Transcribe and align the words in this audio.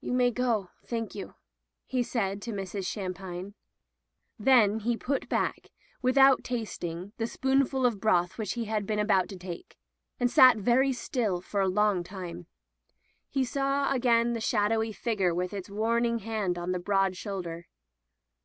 "You 0.00 0.12
may 0.14 0.32
go, 0.32 0.70
thank 0.84 1.14
you," 1.14 1.36
he 1.86 2.02
said 2.02 2.42
to 2.42 2.50
Mrs. 2.50 2.86
Shampine. 2.88 3.54
Then 4.36 4.80
he 4.80 4.96
put 4.96 5.28
back, 5.28 5.68
with 6.02 6.18
out 6.18 6.42
tasting, 6.42 7.12
the 7.18 7.28
spoonful 7.28 7.86
of 7.86 8.00
broth 8.00 8.36
which 8.36 8.54
he 8.54 8.64
had 8.64 8.84
been 8.84 8.98
about 8.98 9.28
to 9.28 9.36
take, 9.38 9.78
and 10.18 10.28
sat 10.28 10.56
very 10.56 10.92
still 10.92 11.40
for 11.40 11.60
a 11.60 11.68
long 11.68 12.02
time. 12.02 12.48
He 13.28 13.44
saw 13.44 13.92
again 13.92 14.32
the 14.32 14.40
shadowy 14.40 14.90
figure 14.90 15.32
with 15.32 15.52
its 15.52 15.70
warning 15.70 16.18
hand 16.18 16.56
upon 16.58 16.72
the 16.72 16.80
broad 16.80 17.16
shoulder. 17.16 17.68